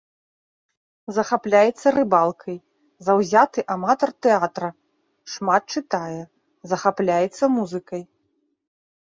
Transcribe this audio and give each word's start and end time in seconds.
Захапляецца 1.17 1.87
рыбалкай, 1.97 2.57
заўзяты 3.09 3.59
аматар 3.75 4.09
тэатра, 4.27 4.69
шмат 5.35 5.63
чытае, 5.77 6.17
захапляецца 6.75 7.43
музыкай. 7.61 8.01